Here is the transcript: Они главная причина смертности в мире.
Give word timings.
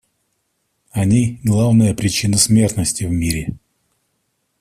Они 0.89 1.39
главная 1.43 1.93
причина 1.93 2.35
смертности 2.39 3.03
в 3.03 3.11
мире. 3.11 3.59